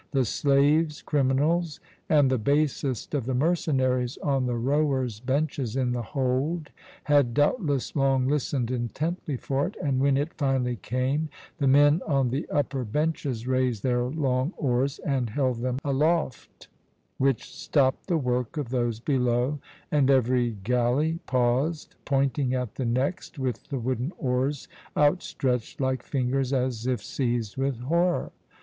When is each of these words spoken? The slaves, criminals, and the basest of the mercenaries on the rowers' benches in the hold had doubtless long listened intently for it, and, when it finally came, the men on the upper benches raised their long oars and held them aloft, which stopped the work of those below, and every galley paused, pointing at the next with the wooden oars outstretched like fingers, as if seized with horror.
The 0.09 0.25
slaves, 0.25 1.03
criminals, 1.03 1.79
and 2.09 2.31
the 2.31 2.39
basest 2.39 3.13
of 3.13 3.27
the 3.27 3.35
mercenaries 3.35 4.17
on 4.23 4.47
the 4.47 4.55
rowers' 4.55 5.19
benches 5.19 5.75
in 5.75 5.91
the 5.91 6.01
hold 6.01 6.71
had 7.03 7.35
doubtless 7.35 7.95
long 7.95 8.27
listened 8.27 8.71
intently 8.71 9.37
for 9.37 9.67
it, 9.67 9.77
and, 9.79 9.99
when 9.99 10.17
it 10.17 10.33
finally 10.33 10.77
came, 10.77 11.29
the 11.59 11.67
men 11.67 12.01
on 12.07 12.29
the 12.29 12.49
upper 12.49 12.83
benches 12.83 13.45
raised 13.45 13.83
their 13.83 14.01
long 14.05 14.53
oars 14.57 14.97
and 15.05 15.29
held 15.29 15.57
them 15.59 15.77
aloft, 15.85 16.67
which 17.19 17.53
stopped 17.55 18.07
the 18.07 18.17
work 18.17 18.57
of 18.57 18.69
those 18.69 18.99
below, 18.99 19.59
and 19.91 20.09
every 20.09 20.53
galley 20.63 21.19
paused, 21.27 21.93
pointing 22.05 22.55
at 22.55 22.73
the 22.73 22.85
next 22.85 23.37
with 23.37 23.67
the 23.69 23.77
wooden 23.77 24.11
oars 24.17 24.67
outstretched 24.97 25.79
like 25.79 26.01
fingers, 26.01 26.51
as 26.51 26.87
if 26.87 27.03
seized 27.03 27.55
with 27.55 27.81
horror. 27.81 28.31